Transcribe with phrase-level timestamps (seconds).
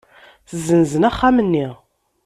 [0.51, 1.67] Ssenzen axxam-nni.